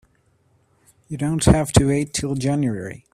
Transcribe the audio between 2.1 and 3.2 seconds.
till January.